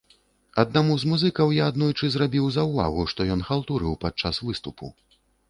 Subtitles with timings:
[0.61, 4.93] Аднаму з музыкаў я аднойчы зрабіў заўвагу, што ён халтурыў падчас выступу.